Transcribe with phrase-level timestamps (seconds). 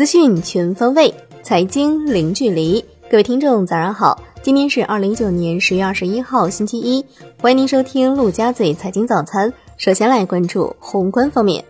[0.00, 2.82] 资讯全方位，财经零距离。
[3.10, 4.18] 各位听众，早上好！
[4.42, 7.04] 今天是二零一九年十月二十一号，星期一。
[7.38, 9.52] 欢迎您收听陆家嘴财经早餐。
[9.76, 11.62] 首先来关注宏观方面。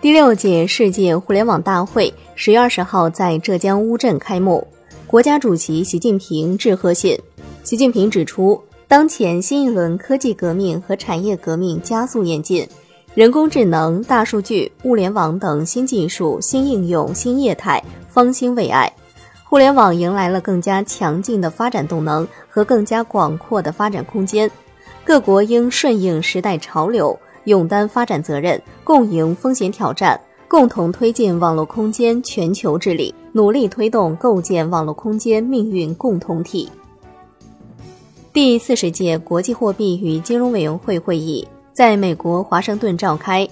[0.00, 4.66] 第六届世界互联网大会十月二十号在浙江乌镇开幕。
[5.06, 7.16] 国家主席习近平致贺信。
[7.62, 12.68] 习近平指出，当前新一轮科技革命和产业革命加速演进。
[13.16, 18.92] 人工智能、大数据、物联网等新技术、新应用、新业态方兴未艾，
[19.42, 24.50] 互联网迎来了更加强劲的发展动能和更加广阔的发展空间。
[25.02, 36.68] 各国应顺应时代潮流，勇担发展责任，共迎风险挑战，共同推进网络空间全球治理，努力推动构建网络空间命运共同体。
[38.34, 41.48] 第四十届国际货币与金融委员会会议。
[41.76, 43.46] 在美国华盛顿召开，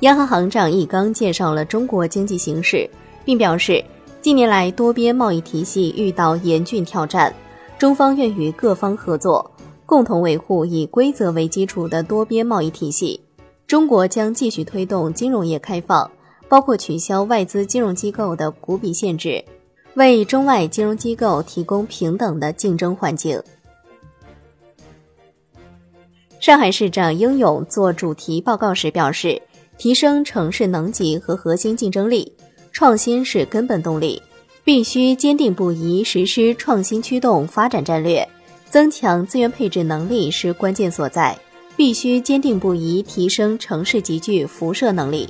[0.00, 2.90] 央行行长易纲介绍了中国经济形势，
[3.24, 3.80] 并表示，
[4.20, 7.32] 近年来多边贸易体系遇到严峻挑战，
[7.78, 9.48] 中方愿与各方合作，
[9.86, 13.20] 共同维护以规则为基础的多边贸易体系。
[13.68, 16.10] 中国将继续推动金融业开放，
[16.48, 19.40] 包括取消外资金融机构的股比限制，
[19.94, 23.40] 为中外金融机构提供平等的竞争环境。
[26.40, 29.40] 上海市长应勇做主题报告时表示，
[29.76, 32.32] 提升城市能级和核心竞争力，
[32.70, 34.22] 创新是根本动力，
[34.62, 38.26] 必须坚定不移实施创新驱动发展战略，
[38.70, 41.36] 增强资源配置能力是关键所在，
[41.76, 45.28] 必须坚定不移提升城市集聚辐射能力。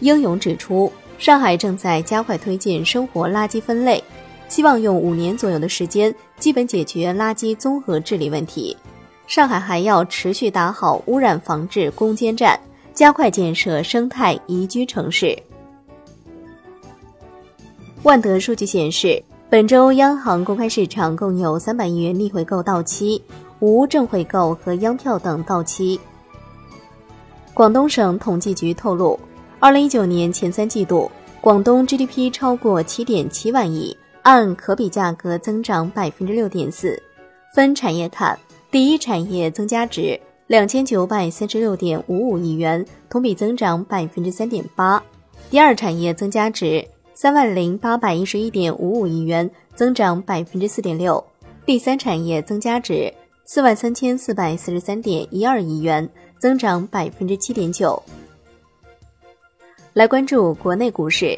[0.00, 4.02] 应勇指出，上海正在加快推进生活垃圾分类，
[4.50, 8.76] 希望用五年左右的时间，基本解决垃圾综合治理问题。
[9.30, 12.58] 上海还要持续打好污染防治攻坚战，
[12.92, 15.40] 加快建设生态宜居城市。
[18.02, 23.22] 万德数据显示，本周央行公开市场共有三百亿元逆回购到期，
[23.60, 26.00] 无正回购和央票等到期。
[27.54, 29.16] 广东省统计局透露，
[29.60, 31.08] 二零一九年前三季度，
[31.40, 37.00] 广东 GDP 超过七点七万亿，按可比价格增长百分之六点四。
[37.54, 38.36] 分产业看。
[38.70, 45.02] 第一产业增加值两千九百三十六点五五亿元，同比增长百分之三点八。
[45.50, 51.22] 第二产业增加值三万零八百一十一点五五亿元，增长百分之四点六。
[51.66, 53.12] 第三产业增加值
[53.44, 56.08] 四万三千四百四十三点一二亿元，
[56.38, 58.00] 增长百分之七点九。
[59.94, 61.36] 来关注国内股市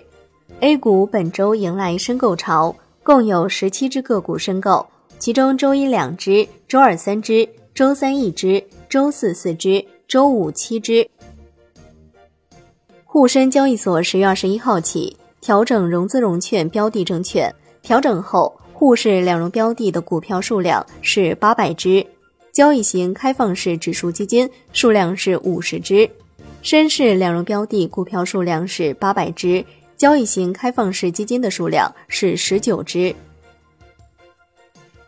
[0.61, 4.87] ，A 股本周迎来申购潮，共有十七只个股申购。
[5.23, 11.09] 其中，周一两只，周二三只，周三一只，周四四只，周五七只。
[13.05, 22.05] 沪深交易所十月二十一号起调整融资融券标的证券，调整后沪市两融标的的股票数量是八百只，
[22.51, 26.11] 交易型开放式指数基金数量是五十只，
[26.63, 29.65] 深市两融标的股票数量是八百只，
[29.97, 33.15] 交易型开放式基金的数量是十九只。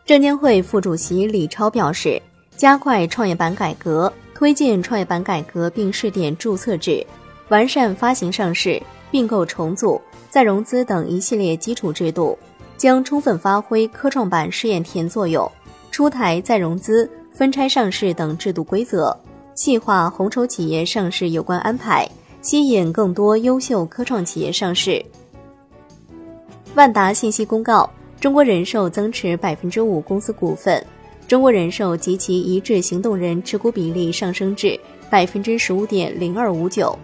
[0.07, 2.21] 证监会副主席李超表示，
[2.59, 7.05] 加快创业板改革，推进创业板改革并试点注册制，
[7.49, 9.99] 完善发行上市、并购重组、
[10.29, 12.39] 再融资等一系列基础制度，
[12.77, 15.51] 将充分发挥科创板试验田作用，
[15.91, 19.17] 出台再融资、分拆上市等制度规则，
[19.55, 22.07] 细化红筹企业上市有关安排，
[22.43, 25.03] 吸引更多优秀科创企业上市。
[26.75, 27.89] 万达信息公告。
[28.25, 30.83] 中国人寿增持百分之五公司股份，
[31.29, 34.81] 中国人寿及其一致行动人持股比例上升至
[35.11, 36.99] 百分之十五点零二五九。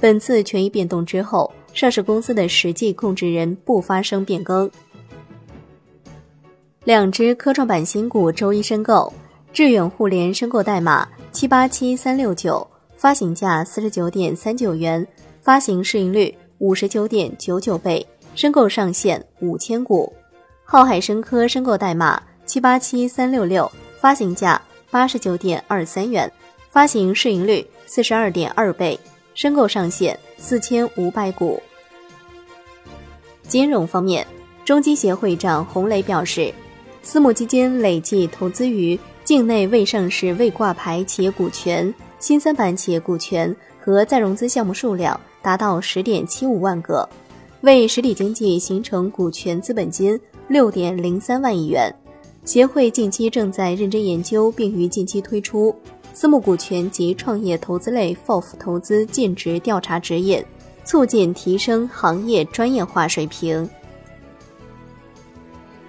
[0.00, 4.70] 本次权益变动之后，上市公司的实际控制人不发生变更。
[6.84, 9.12] 两只科创板新股周一申购，
[9.52, 12.66] 致远互联申购代码七八七三六九，
[12.96, 15.06] 发行价四十九点三九元，
[15.42, 20.10] 发行市盈率五十九点九九倍，申购上限五千股。
[20.72, 23.70] 浩海生科申购代码七八七三六六，
[24.00, 24.58] 发行价
[24.90, 26.32] 八十九点二三元，
[26.70, 28.98] 发行市盈率四十二点二倍，
[29.34, 31.62] 申购上限四千五百股。
[33.46, 34.26] 金融方面，
[34.64, 36.50] 中基协会长洪磊表示，
[37.02, 47.06] 私募基金累计投资于境内未上市未挂牌企业股权、新三板企业股权和再融资项目数量达到十点七五万个，
[47.60, 50.18] 为实体经济形成股权资本金。
[50.48, 51.94] 六点零三万亿元，
[52.44, 55.74] 协会近期正在认真研究，并于近期推出
[56.12, 60.44] 私募股权及创业投资类 FOF 投资尽职调查指引，
[60.84, 63.68] 促进提升行业专业化水平。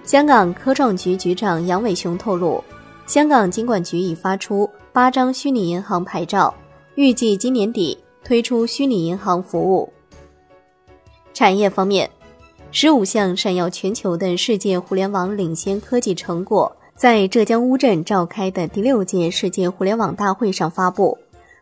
[0.04, 2.62] 香港科创局局长杨伟雄透露，
[3.06, 6.54] 香港金管局已发出八张虚拟银行牌照，
[6.94, 9.92] 预计今年底推出虚拟银行服务。
[11.32, 12.08] 产业方面，
[12.76, 21.16] 十五项闪耀全球的世界互联网领先科技成果，在浙江乌镇召开的第六届世界互联网大会上发布，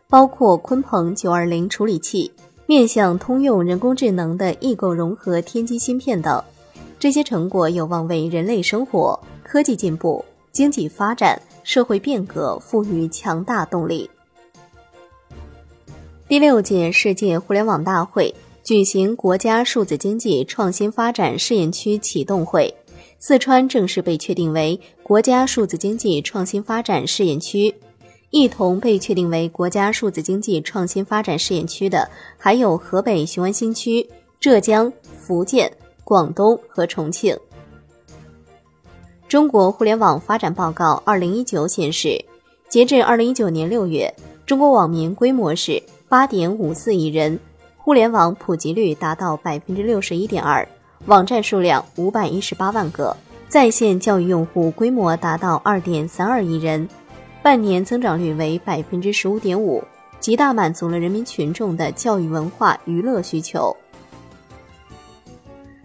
[0.09, 2.31] 包括鲲鹏九二零处理器、
[2.65, 6.43] 面向通用人工智能的异构融合天玑芯片等。
[6.97, 14.09] 这些成果有望为人类生活、科技进步、经济发展、社会变革赋予强大动力。
[16.27, 18.33] 第六届世界互联网大会。
[18.63, 22.73] 举行国家数字经济创新发展试验区启动会，
[23.19, 27.75] 四川正式被确定为国家数字经济创新发展试验区。
[28.29, 35.69] 一同被确定为国家数字经济创新发展试验区的，还有河北雄安新区、浙江、福建、
[36.05, 37.37] 广东和重庆。
[39.27, 42.17] 中国互联网发展报告二零一九显示，
[42.69, 44.11] 截至二零一九年六月，
[44.45, 47.37] 中国网民规模是八点五四亿人。
[47.85, 50.65] 互联网普及率达到百分之六十一点二，
[51.07, 53.13] 网站数量五百一十八万个，
[53.49, 56.87] 在线教育用户规模达到二点三二亿人，
[57.41, 59.83] 半年增长率为百分之十五点五，
[60.21, 63.75] 极大满足了人民群众的教育、文化、娱乐需求。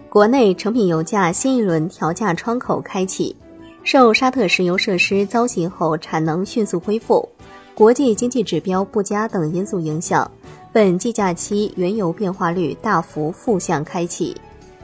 [0.09, 3.35] 国内成品油价新一轮调价窗口开启，
[3.83, 7.29] 受沙特石油设施遭袭后产能迅速恢复，
[7.75, 10.31] 国际经济指标不佳等因素影响。
[10.79, 14.37] 本计价期原油变化率大幅负向开启，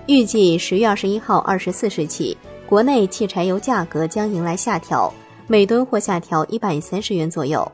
[0.09, 2.37] 预计十月二十一号二十四时起，
[2.67, 5.15] 国内汽柴油价格将迎来下调，
[5.47, 7.71] 每吨或下调一百三十元左右。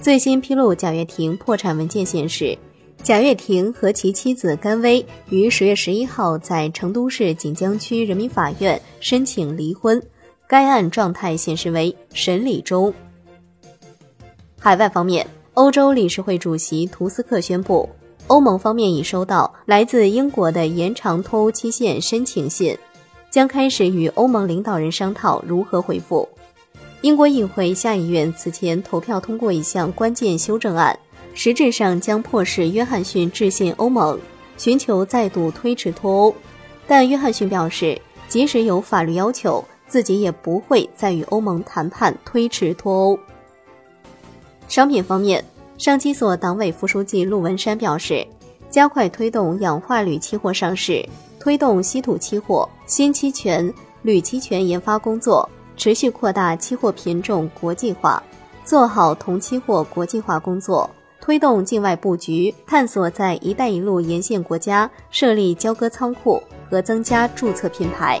[0.00, 2.56] 最新披露贾跃亭破产文件显示，
[3.02, 10.02] 贾跃亭和其妻子甘薇于十月十一号在成都市锦江区人民法院申请离婚，
[10.46, 12.90] 该案状态显示为审理中。
[14.58, 15.26] 海外方面。
[15.60, 17.86] 欧洲理事会主席图斯克宣布，
[18.28, 22.74] 欧盟方面已收到来自英国的延长脱欧期限申请信，
[23.30, 26.26] 将开始与欧盟领导人商讨如何回复。
[27.02, 30.98] 英国议会下议院此前投票通过一项关键修正案，
[31.34, 34.18] 实质上将迫使约翰逊致信欧盟，
[34.56, 36.34] 寻求再度推迟脱欧。
[36.86, 43.18] 但约翰逊表示，即使有法律要求，自己也不会再与欧盟谈判推迟脱欧。
[44.70, 45.44] 商品方面，
[45.78, 48.24] 上期所党委副书记陆文山表示，
[48.70, 51.04] 加快推动氧化铝期货上市，
[51.40, 55.46] 推动稀土期货、新期权、铝期权研发工作，
[55.76, 58.22] 持续扩大期货品种国际化，
[58.64, 60.88] 做好铜期货国际化工作，
[61.20, 66.40] 推动境外布局，探索在“一带一路”沿线国家设立交割仓库
[66.70, 68.20] 和增加注册品牌。